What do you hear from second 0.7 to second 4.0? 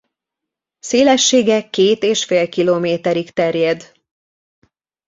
Szélessége két és fél kilométerig terjed.